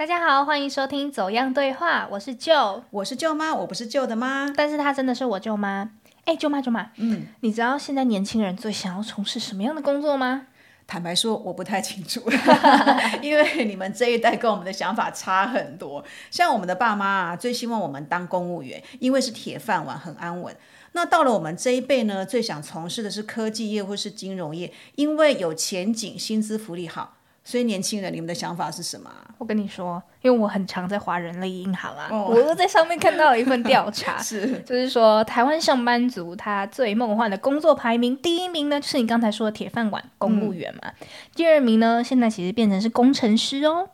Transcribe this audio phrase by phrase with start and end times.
[0.00, 5.90] 大家好，欢迎收听《走样对话》，我是舅，我是舅妈，我不是舅的妈，但是她真的是我舅妈。
[6.24, 10.46] 哎，舅妈，舅妈，嗯，你知道现在年轻人最想要从事什么样的工作吗？
[10.86, 12.22] 坦白说，我不太清楚，
[13.20, 16.02] 因为你们这一代跟我们的想法差很多。
[16.30, 20.56] 像我们的爸妈啊，最希望我们当公务员，因为是铁饭碗，很安稳。
[20.92, 27.18] 那到了我们这一辈呢，最想从事的是科技业或是金融业，因为有前景，薪资福利好。
[27.42, 29.10] 所以年轻人，你们的想法是什么？
[29.38, 40.92] 我跟你说，因为我很常在华人类银行啊，我又在上面看到了一份调查， 是就是说台湾上班族他最梦幻的工作排名，第一名呢就是你刚才说的铁饭碗公务员嘛，
[41.34, 43.88] 第二名呢现在其实变成是工程师哦。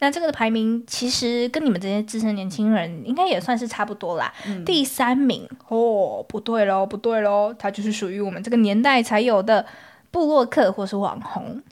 [0.00, 4.32] 那这个的排名其实跟你们这些资深年轻人应该也算是差不多啦。
[4.64, 9.64] 第三名哦，不对喽，不对喽，他就是属于我们这个年代才有的
[10.10, 11.62] 布洛克或是网红。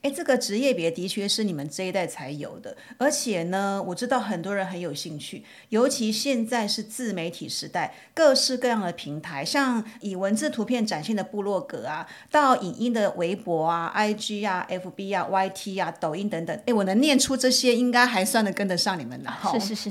[0.00, 16.56] 哎，这个职业别的确是你们这一代才有的，而且呢，我知道很多人很有兴趣，尤其现在是自媒体时代，各式各样的平台，像以文字、图片展现的部落格啊，到影音的微博啊、IG 啊、FB 啊、YT 啊、抖音等等。
[16.66, 19.58] 哎，我能念出这些，应该还算得跟得上你们的哈。
[19.58, 19.90] 是是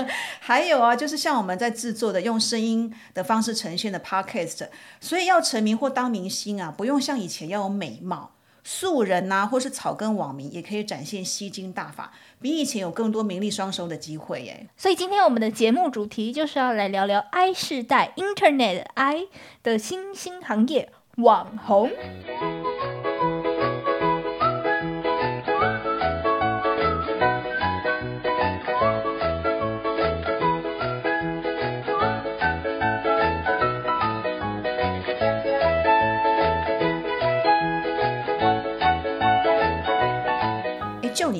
[0.38, 4.68] 还有啊，就是像我们在制作的用声音的方式呈现的 Podcast，
[5.00, 8.32] 所以要成名或当明星啊，不用像以前要有美貌。
[8.68, 14.66] 素人呐，或是草根网民，也可以展现吸金大法，比以前有更多名利双收的机会耶。
[14.76, 19.28] 所以今天我们的节目主题就是要来聊聊 I 世代 Internet I
[19.62, 21.92] 的新兴行业——网红。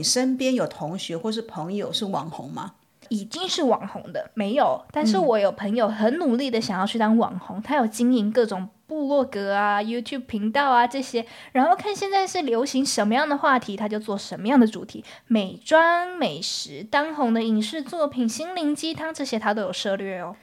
[0.07, 2.75] 身边有同学或是朋友是网红吗？
[3.09, 20.35] 已经是网红的没有，但是我有朋友很努力的想要去当网红，他有经营各种部落格啊、YouTube 频道啊这些，然后看现在是流行什么样的话题，他就做什么样的主题，美妆、美食、当红的影视作品、心灵鸡汤这些他都有涉略哦。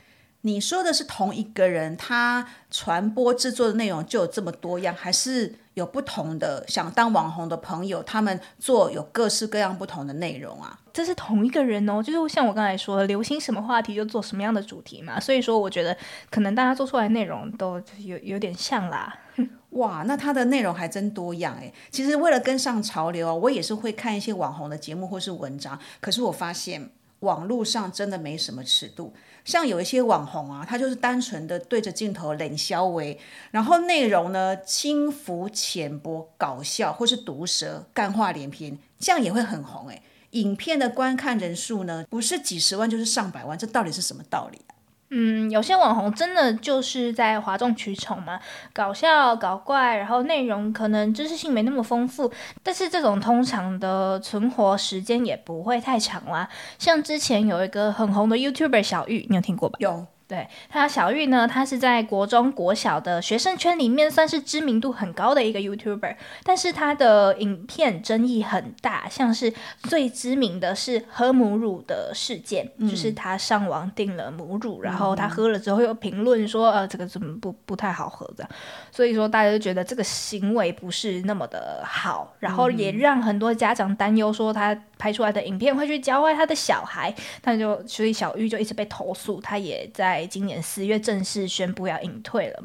[0.46, 10.78] 你说的是同一个人，他传播制作的内容就有这么多样，还是有不同的想当网红的朋友，他们做有各式各样不同的内容啊？
[10.92, 15.18] 这是同一个人哦，就是像我刚才说的，流行什么话题就做什么样的主题嘛。
[15.18, 15.96] 所以说，我觉得
[16.30, 19.18] 可能大家做出来内容都有有点像啦。
[19.72, 21.74] 哇，那他的内容还真多样诶。
[21.90, 25.80] 其实为了跟上潮流啊，我也是会看一些网红的节目或是文章。
[26.02, 29.14] 可是我发现网络上真的没什么尺度。
[29.46, 33.20] 像有一些网红啊，他就是单纯的对着镜头冷笑微，
[33.52, 40.02] 然后内容呢轻浮浅薄、搞笑或是毒舌、干话连篇，这样也会很红诶。
[40.32, 44.73] 影片的观看人数呢，不是几十万就是上百万，这到底是什么道理啊？
[45.16, 48.40] 嗯，有些网红真的就是在哗众取宠嘛，
[48.74, 52.32] 搞笑搞怪，然后内容可能知识性没那么丰富，
[52.64, 56.50] 但是这种通常的存活时间也不会太长啦。
[56.80, 59.78] 像之前有一个很红的 YouTuber 小玉，你有听过吧？
[59.80, 60.13] 有。
[60.34, 78.50] 对他小玉呢，他是在国中国小的学生圈里面算是知名度很高的一个 YouTuber，但是他的影片争议很大，像是最知名的是喝母乳的事件，就是他上网订了母乳，然后他喝了之后又评论说，呃，这个怎么不不太好喝的，
[78.92, 90.26] 所以说大家就觉得这个行为不是那么的好，然后也让很多家长担忧说他拍出来的影片会去教坏他的小孩，他就所以小玉就一直被投诉，他也在。
[90.28, 92.64] 今年四月正式宣布要隐退了。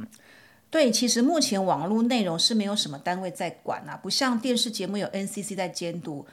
[0.70, 6.24] 对，其实目前网络内容是没有什么单位在管啊，不像电视节目有 NCC 在监督。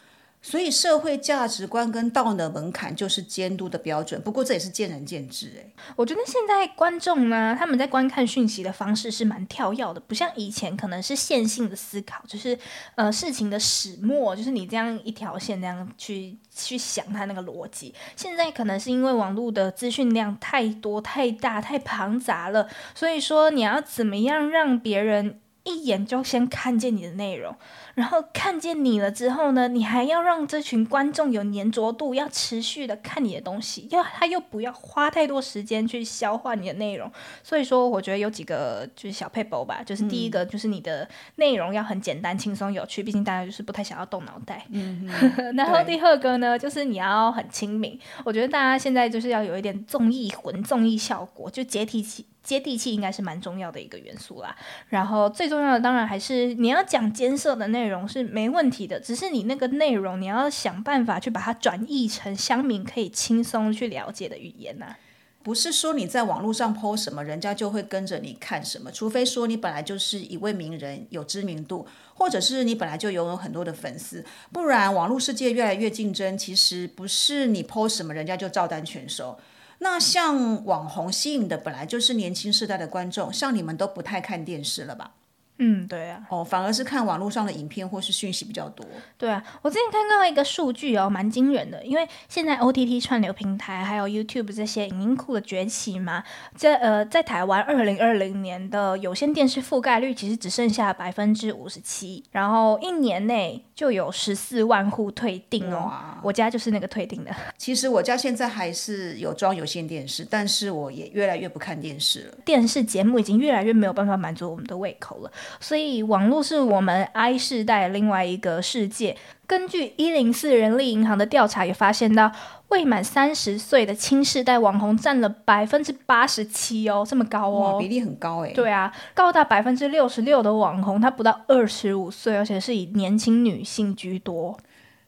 [0.45, 5.73] 所以社会价值观跟道德门槛就是监督的标准，不过这也是见仁见智哎。
[5.95, 12.55] 我觉得现在观众呢，他们在观看讯息的方式是蛮跳跃的，不像以前可能是线性的思考，就是
[12.93, 17.91] 呃事情的始末，就是你这样一条线那样去去想它那个逻辑。
[18.15, 27.53] 现在可能是因为网络的资讯量太多、太大、太庞杂了，所以说你要怎么样让别人一眼就先看见你的内容。
[27.95, 37.09] 然后看见你了之后呢，你还要让这群观众有粘着度，要持续的看你的东西，要他又不要花太多时间去消化你的内容。
[37.41, 41.07] 所以说，我觉得有几个就是小配博吧，就是第一个就是你的
[41.37, 44.65] 内容要很简单、轻松、有趣，毕竟大家就是不太想要动脑袋。
[44.71, 45.09] 嗯
[45.55, 47.97] 然后第二个呢，就是你要很亲民。
[48.25, 52.25] 我觉得大家现在就是要有一点综艺魂、综艺效果，就解体起。
[52.45, 54.55] 接地气应该是蛮重要的一个元素啦。
[54.87, 64.95] 然后最重要的当然还是你要讲监设的内容是没问题的，只是你那个内容你要想办法去把它转译成乡民可以轻松去了解的语言呐、
[65.43, 79.37] 不是说你在网络上 PO 什么，人家就会跟着你看什么，除非说你本来就是一位名人，有知名度，或者是你本来就拥有很多的粉丝，不然网络世界越来越竞争，其实不是你 PO 什么，人家就照单全收。
[79.79, 85.15] 那像网红吸引的本来就是年轻世代的观众，像你们都不太看电视了吧？
[85.57, 88.85] 嗯，对啊，哦，反而是看网络上的影片或是讯息比较多。
[89.17, 96.23] 对啊，我之前看到一个数据哦，蛮惊人的，因为现在 OTT 串流平台还有 YouTube 这些影音库的崛起嘛，
[96.55, 107.33] 在呃在台湾二零二零年的有线电视覆盖率其实只剩下百分之五十七，然后一年内就有十四万户退订哦哇，我家就是那个退订的。
[107.57, 112.37] 其实我家现在还是有装有线电视，但是我也越来越不看电视了。
[112.43, 119.17] 电视节目已经越来越没有办法满足我们的胃口了，所以网络是我们 I 世代另外一个世界。
[119.47, 122.31] 根据一零四人力银行的调查也发现到，
[122.69, 127.87] 未满三十岁的青世代网红占了百分之八十七哦，这么高，哦比。
[127.87, 134.57] 例很高哎、对啊，高达百分之六十六的网红，他不到二十五岁，而且是以年轻女性居多。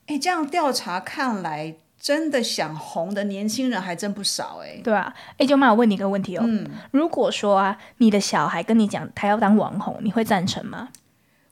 [0.05, 4.79] 哎，这样调查看来，真的想红的年轻人还真不少哎。
[4.83, 6.45] 对啊，哎，舅妈，我问你一个问题哦，
[6.91, 10.89] 如果说啊，你的小孩跟你讲他要当网红，你会赞成吗？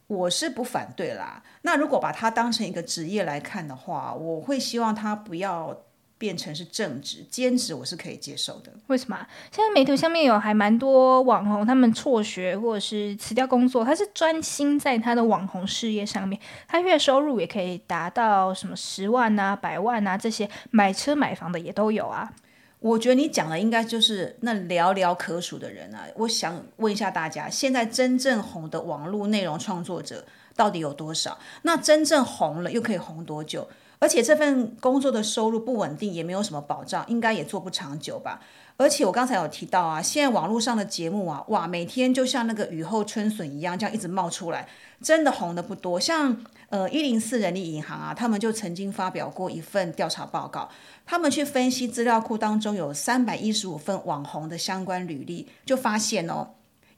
[0.08, 1.42] 我是不反对啦。
[1.64, 5.76] 那如果把他当成一个职业来看的话，我会希望他不要
[6.26, 8.72] 变成是正职，兼职我是可以接受的。
[8.88, 9.30] 为什么啊？
[9.52, 22.34] 现在美图上面有还蛮多网红，他们辍学或者是辞掉工作，他是专心在他的网红事业上面，他月收入也可以达到什么十万啊、百万啊这些，买车买房的也都有啊。
[22.80, 26.08] 我觉得你讲的应该就是那寥寥可数的人啊。
[26.16, 30.26] 我想问一下大家，现在真正红的网络内容创作者
[30.56, 31.38] 到底有多少？
[31.62, 33.68] 那真正红了又可以红多久？
[34.06, 38.40] 而且这份工作的收入不稳定，也没有什么保障，应该也做不长久吧。
[38.78, 44.70] 而且我刚才有提到啊，现在网络上的节目啊，哇，每天就像那个雨后春笋一样，这样一直冒出来，
[45.02, 46.00] 真的红的不多。
[46.00, 46.38] 像
[46.70, 50.70] 呃一零四人力银行啊，他们就曾经发表过一份调查报告，
[51.04, 56.50] 他们去分析资料库当中有三百一十五份网红的相关履历，就发现哦，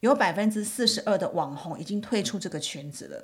[0.01, 3.23] 有百分之四十二的网红已经退出这个圈子了。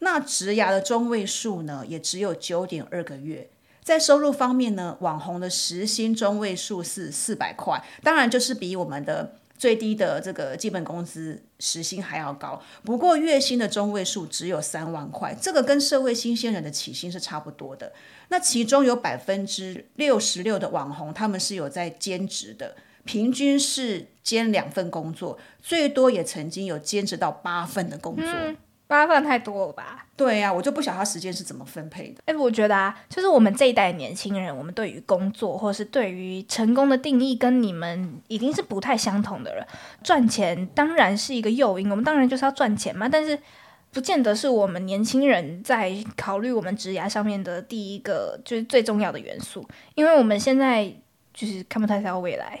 [0.00, 3.48] 那职涯的中位数呢，也只有九点二个月。
[3.82, 12.62] 在收入方面呢，网红的时薪中位数是四百块，当然就是比我们的最低的这个基本工资时薪还要高。
[12.82, 17.92] 不过月薪的中位数只有三万块，这个跟社会新鲜人的起薪是差不多的。
[18.28, 22.74] 那其中有百分之六十六的网红，他们是有在兼职的，
[23.04, 28.26] 平均是兼两份工作，最多也曾经有兼职到八份的工作。
[28.86, 30.06] 八份太多了吧？
[30.16, 32.22] 对呀、我就不晓得他时间是怎么分配的。
[32.26, 39.66] 哎，我觉得啊，就是我们这一代年轻人，我们对于工作或者是对于成功的定义，跟你们已经是不太相同的了。
[40.02, 43.36] 赚钱当然是一个诱因，我们当然就是要赚钱嘛，但是
[43.90, 50.94] 不见得是我们年轻人在考虑我们职涯上面的第一个，就是最重要的元素，因为我们现在
[51.34, 52.58] 就是看不太到未来。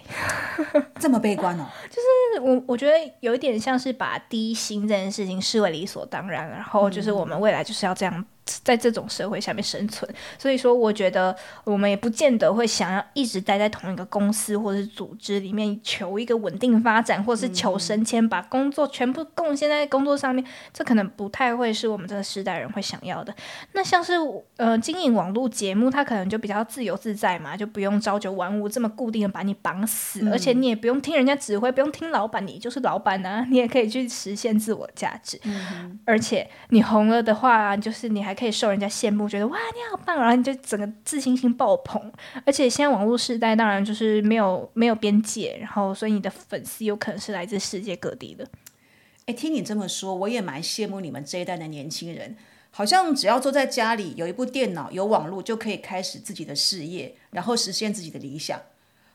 [1.00, 1.64] 这么悲观哦？
[1.88, 10.08] 就是我我觉得有一点像是把低薪这件事情视为理所当然，然后就是我们未来就是要这样在这种社会下面生存。
[10.38, 23.34] 所以说，我觉得我们也不见得会想要一直待在同一个公司或者是组织里面求一个稳定发展，或者是求升迁，把工作全部贡献在工作上面，这可能不太会是我们这个时代人会想要的。
[23.72, 24.12] 那像是
[24.56, 35.40] 呃经营网络节目，它可能就比较自由自在嘛，就不用朝九晚五这么固定的把你绑死，而且你也不用听人家指挥，不用听老板，你就是老板啊，你也可以去实现自我价值。
[36.04, 42.12] 而且你红了的话，就是你还可以受人家羡慕，觉得哇你好棒，然后你就整个自信心爆棚。
[42.44, 48.46] 而且现在网络时代当然就是没有没有边界，然后所以你的粉丝有可能是来自世界各地的。
[49.26, 52.36] 哎，听你这么说，我也蛮羡慕你们这一代的年轻人，
[52.70, 58.60] 好像只要坐在家里，有一部电脑，有网络，就可以开始自己的事业，然后实现自己的理想。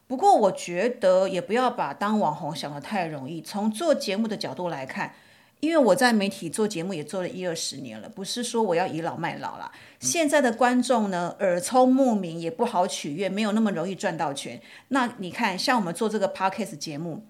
[0.07, 3.43] 不过，我觉得也不要把当网红想得太容易。
[3.43, 5.13] 从做节目的角度来看，
[5.59, 9.71] 因为我在媒体做节目也做了一二十年了，不是说我要倚老卖老啦。
[9.99, 14.61] 现在的观众呢，耳聪目明，也不好取悦，没有那么容易赚到钱。
[14.87, 17.25] 那你看，像我们做这个 podcast 节目，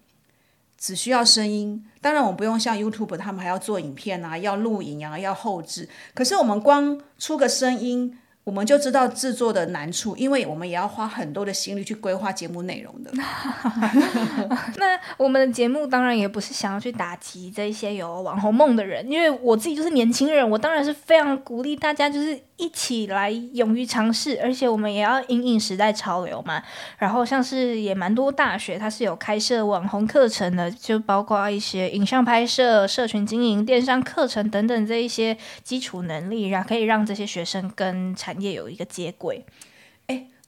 [0.78, 5.90] 只需要声音，当然我们不用像 YouTube 他们还要做影片啊，要录影啊，要后置。
[6.14, 8.16] 可是我们光出个声音，
[8.50, 13.12] 我们就知道制作的难处，因为我们也要花很多的心力去规划节目内容的。
[14.78, 26.62] 那我们的节目当然也不是想要去打击这些有网红梦的人，因为我自己就是年轻人，我当然是非常鼓励大家就是一起来勇于尝试，而且我们也要引领时代潮流嘛。
[26.98, 39.46] 然后像是也蛮多大学它是有开设网红课程的，就包括一些影像拍摄、社群经营、电商课程等等这一些基础能力，然后可以让这些学生跟产业有一个接轨。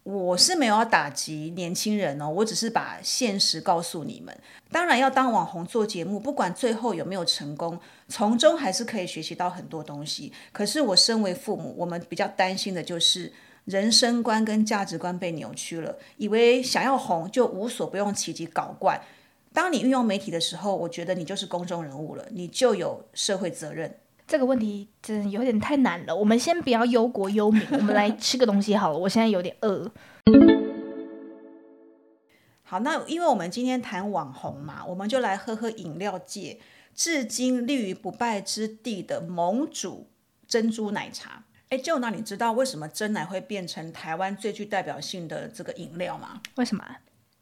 [0.04, 4.36] 我是没有要打击年轻人哦，我只是把现实告诉你们。
[4.72, 7.80] 当然要当网红做节目，不管最后有没有成功，
[8.12, 10.34] 从中还是可以学习到很多东西。
[10.52, 13.32] 可是我身为父母，我们比较担心的就是
[13.64, 19.02] 人生观跟价值观被扭曲了，以为想要红就无所不用其极搞怪。
[19.54, 23.96] 当你运用媒体的时候，我觉得你就是公众人物了，你就有社会责任。
[24.28, 28.98] 这个问题真有点太难了，我们先不要忧国忧民，我们来吃个东西好了。
[28.98, 29.90] 我现在有点饿。
[32.64, 36.58] 好，那因为我们今天谈网红嘛，我们就来喝喝饮料界
[36.96, 40.10] 至今立于不败之地的盟主
[40.48, 41.44] 珍珠奶茶。
[41.70, 46.42] 哎，就那你知道为什么真奶会变成台湾最具代表性的这个饮料吗？
[46.56, 46.86] 为什么？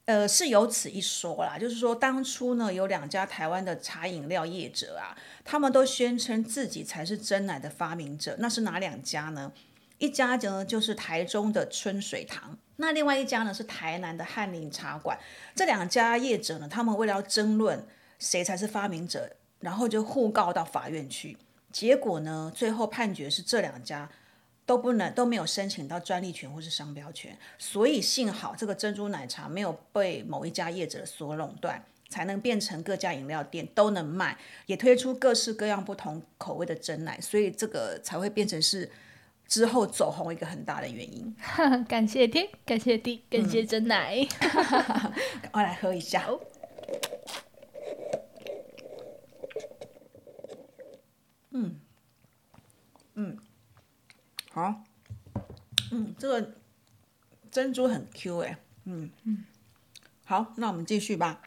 [0.06, 8.36] 呃，是有此一说啦，就是说当初呢，有两家台湾的茶饮料业者啊，他们都宣称自己才是真奶的发明者。
[8.40, 9.52] 那是哪两家呢？
[10.00, 15.20] 一家呢就是台中的春水堂，那另外一家呢是台南的翰林茶馆。
[15.54, 17.86] 这两家业者呢，他们为了要争论
[18.18, 21.38] 谁才是发明者，然后就互告到法院去。
[21.72, 24.10] 结果呢，最后判决是这两家。
[24.66, 34.38] 都不能都没有申请到专利权或是商标权，所以幸好这个珍珠奶茶没有被某一家业者所垄断，才能变成各家饮料店都能卖，
[34.68, 38.88] 也推出各式各样不同口味的真奶，所以这个才会变成是
[39.48, 41.36] 之后走红一个很大的原因。
[41.90, 44.24] 感谢天，感谢地，感谢真奶，
[45.42, 46.28] 赶快来喝一下。
[46.30, 46.40] 嗯，
[54.60, 54.84] 好，
[55.94, 56.52] 嗯，这个
[57.50, 59.46] 珍珠很 Q 哎，嗯嗯，
[60.26, 61.40] 好，那我们继续吧。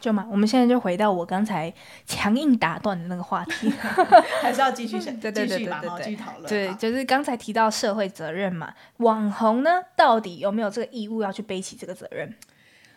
[0.00, 1.74] 就嘛，我们现在就回到我刚才
[2.06, 3.68] 强硬打断的那个话题，
[4.40, 6.48] 还是要继续 对对对对对，继续讨论。
[6.48, 12.32] 对，就是刚才提到社会责任嘛，网红呢，到底有没有这个义务要去背起这个责任？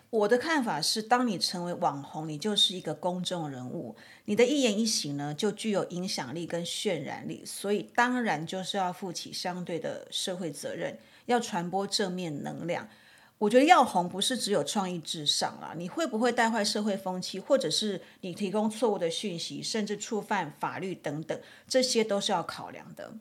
[0.09, 12.87] 我的看法是，当你成为网红，你就是一个公众人物，你的一言一行呢，就具有影响力跟渲染力，所以当然就是要负起相对的社会责任，要传播正面能量。
[13.39, 23.13] 我觉得要红不是只有创意至上啦，你会不会带坏社会风气，或者是你提供错误的讯息，甚至触犯法律等等，这些都是要考量的。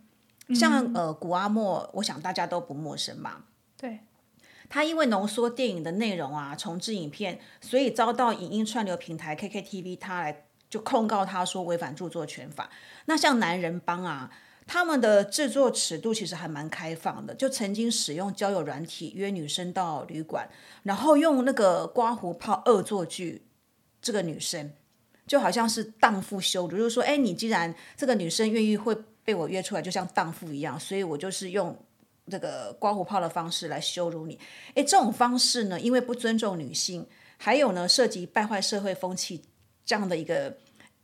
[0.55, 3.45] 像呃古阿莫，我想大家都不陌生吧。
[3.77, 3.99] 对。
[4.69, 12.69] 他因为浓缩电影的内容啊，重制影片，所以遭到影音串流平台 KKTV 他来就控告他说违反著作权法。
[13.05, 14.31] 那像男人帮啊，
[14.67, 20.49] 他们的制作尺度其实还蛮开放的，就曾经使用交友软体约女生到旅馆，
[20.83, 23.47] 然后用那个刮胡泡恶作剧
[24.03, 24.73] 这个女生，
[25.27, 31.77] 就好像是荡妇羞辱，就是说，哎，你既然这个女生愿意会被我约出来，就像荡妇一样，所以我就是用。
[32.29, 34.39] 这个刮胡泡的方式来羞辱你，
[34.75, 37.07] 诶，这种方式呢，因为不尊重女性，
[37.37, 39.45] 还有呢涉及败坏社会风气
[39.85, 40.57] 这样的一个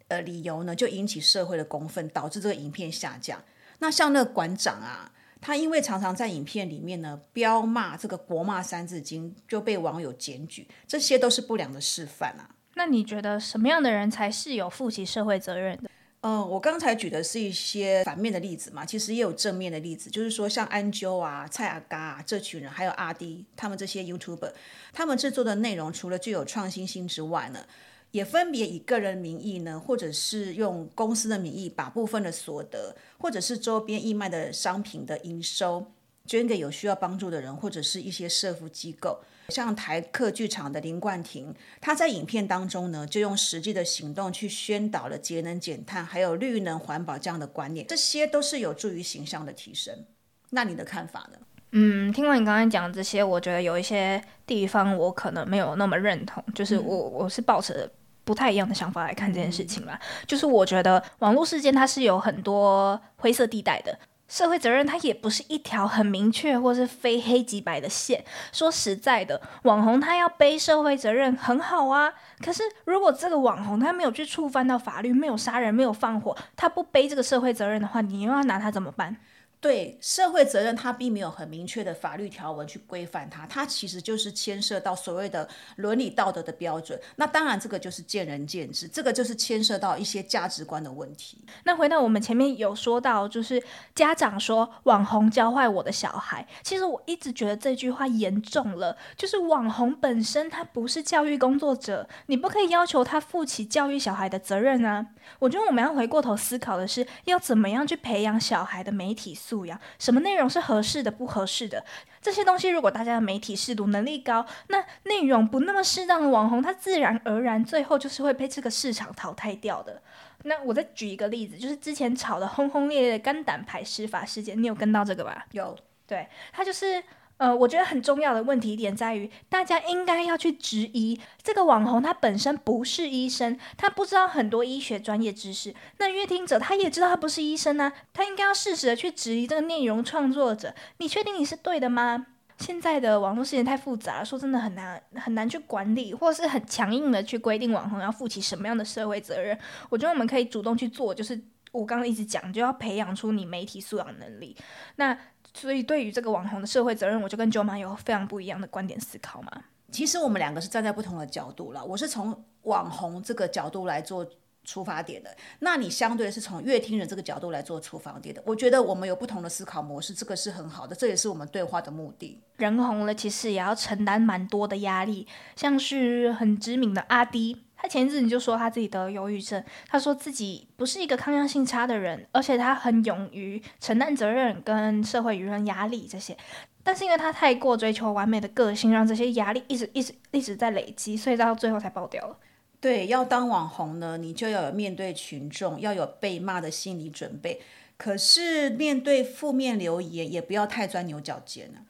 [0.08, 3.42] 呃理由呢，就引起社会的公愤，导致这个影片下架。
[3.78, 12.50] 那像那个馆长啊，他因为常常在影片里面呢彪骂这个国骂三字经，就被网友检举，这些都是不良的示范啊。
[12.74, 15.90] 那你觉得什么样的人才是有负起社会责任的？
[16.22, 24.52] 嗯，我刚才举的是一些反面的例子嘛，其实也有正面的例子，就是说像安啾啊、蔡阿嘎啊这群人，还有阿迪他们这些 YouTuber，
[24.92, 27.66] 他们制作的内容除了具有创新性之外呢，
[28.12, 35.90] 也分别以个人名义呢，或者是用公司的名义，把部分的所得或者是周边义卖的商品的营收
[36.24, 39.18] 捐给有需要帮助的人，或者是一些社福机构。
[39.48, 50.06] 像台客剧场的林冠廷，他在影片当中呢，就用实际的行动去宣导了节能减碳，还有绿能环保这样的观念，这些都是有助于形象的提升。
[50.50, 51.38] 那你的看法呢？
[51.72, 57.90] 嗯，听完你刚才讲这些，我觉得有一些地方我可能没有那么认同，就是我我是抱着
[58.24, 59.98] 不太一样的想法来看这件事情啦。
[60.26, 63.98] 就是我觉得网络事件它是有很多灰色地带的。
[64.32, 68.24] 社会责任它也不是一条很明确或是非黑即白的线。
[68.50, 72.10] 说实在的，网红他要背社会责任很好啊。
[72.42, 79.14] 可是如果这个网红他没有去触犯到法律，没有杀人，没有放火，他不背这个社会责任的话，你又要拿他怎么办？
[79.62, 87.00] 对社会责任，它并没有很明确的法律条文去规范它，它其实就是牵涉到所谓的伦理道德的标准。
[87.14, 91.38] 那当然，这个就是见仁见智，这个就是牵涉到一些价值观的问题。
[91.62, 93.62] 那回到我们前面有说到，就是
[93.94, 98.96] 家长说网红教坏我的小孩，其实我一直觉得这句话严重了。
[99.16, 105.06] 就是网红本身他不是教育工作者，你不可以要求他负起教育小孩的责任啊。
[105.38, 109.38] 我觉得我们要回过头思考的是，要怎么样去培养小孩的媒体。
[109.66, 111.84] 养，什么内容是合适的，不合适的
[112.20, 120.02] 这些东西，如果大家的媒体适度能力高，那内容不那么适当的网红，他自然而然最后就是会被这个市场淘汰掉的。
[120.44, 125.46] 那我再举一个例子，就是之前炒的轰轰烈烈的肝胆排湿法事件，你有跟到这个吧？
[125.52, 127.02] 有，对，他就是。
[127.38, 135.74] 呃，我觉得很重要的问题点在于，大家应该要去质疑这个网红，他本身不是医生，他不知道很多医学专业知识。
[135.98, 140.74] 那阅听者他也知道他不是医生啊，他应该要适时的去质疑这个内容创作者。
[140.98, 142.26] 你确定你是对的吗？
[142.58, 149.58] 现在的网络事件太复杂，说真的很难很难去管理，或是很强硬的去规定网红要负起什么样的社会责任。
[149.88, 154.56] 我觉得我们可以主动去做，就是我刚刚一直讲，就要培养出你媒体素养能力。
[154.94, 155.18] 那
[155.54, 159.52] 所以，对于这个网红的社会责任，我就跟九妈有非常不一样的观点思考嘛。
[159.90, 161.84] 其实我们两个是站在不同的角度了。
[161.84, 164.26] 我是从网红这个角度来做
[164.64, 168.42] 出发点的，那你相对是从乐听人这个角度来做出发点的。
[168.46, 172.40] 我觉得我们有不同的思考模式，这个是很好的，这也是我们对话的目的。
[172.56, 177.64] 人红了，其实也要承担蛮多的压力，像是很知名的阿迪。
[177.82, 186.36] 他前一阵子就说他自己得忧郁症，他说自己不是一个抗压性差的人，而且他很勇于承担责任跟社会舆论压力这些，
[186.84, 192.38] 但是因为他太过追求完美的个性，让这些压力一直一直一直在累积，所以到最后才爆掉了。
[192.80, 197.60] 对，要当网红呢，你就要有面对群众要有被骂的心理准备，
[197.96, 201.80] 可是面对负面留言也不要太钻牛角尖了。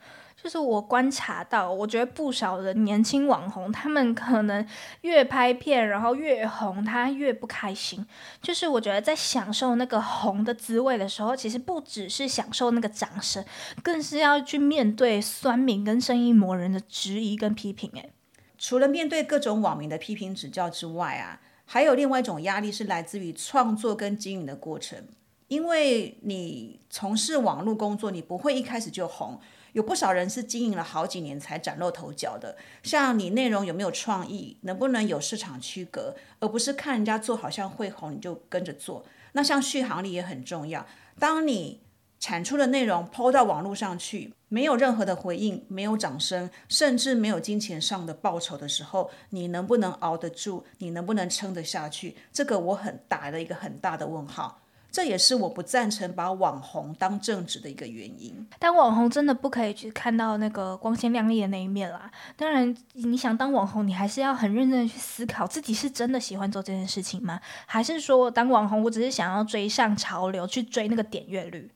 [0.43, 4.67] 就是我观察到，我觉得不少的年轻网红，他们可能
[5.03, 8.05] 越拍片，然后越红，他越不开心。
[8.41, 13.45] 就是我觉得在享受那个红的滋味的时候，其实不只是享受那个掌声，
[13.85, 17.89] 更是要去面对酸民跟声音磨人的质疑跟批评。
[17.95, 18.13] 诶，
[18.59, 25.07] 除了面对各种网民的批评指教之外啊，还有另外一种压力是来自于创作跟经营的过程，
[25.47, 29.39] 因为你从事网络工作，你不会一开始就红。
[29.73, 39.05] 有不少人是经营了好几年才崭露头角的，像你内容有没有创意，能不能有市场区隔，而不是看人家做好像会红你就跟着做。
[39.33, 40.87] 那像续航力也很重要，
[41.19, 41.81] 当你
[42.21, 50.65] 产出的内容抛到网络上去，没有任何的回应，没有掌声，甚至没有金钱上的报酬的时候，你能不能熬得住？
[50.79, 52.15] 你能不能撑得下去？
[52.31, 54.61] 这个我很打了一个很大的问号。
[54.93, 58.47] 这也是我不赞成把网红当正职的一个原因。
[58.59, 62.11] 当网红真的不可以去看到那个光鲜亮丽的那一面啦。
[62.37, 67.41] 当然，你想当网红，你还是要很认真的去思考自己是真的喜欢做这件事情吗？
[67.65, 71.71] 还是说当网红，我只是想要追上潮流，去追那个点阅率？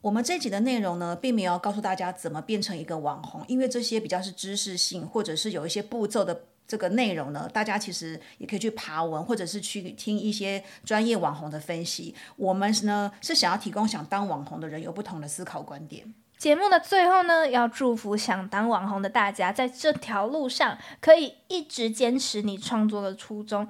[0.00, 6.42] 我们这集的内容呢，并没有告诉大家怎么变成一个网红，因为这些比较是知识性，或者是有一些步骤的。
[6.68, 12.14] 这个内容呢，大家其实也可以去爬文，或者是去听一些专业网红的分析。
[12.36, 16.14] 我们呢是想要提供想当网红的人有不同的思考观点。
[16.36, 23.66] 节目的最后呢，要祝福想当网红的大家，在这条路上可以一直坚持你创作的初衷，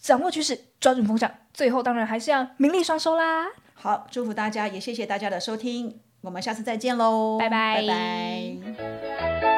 [0.00, 1.30] 掌握趋势，抓准风向。
[1.52, 3.46] 最后当然还是要名利双收啦。
[3.74, 9.55] 好，祝福大家，也谢谢大家的收听，我们下次再见喽，拜拜拜拜。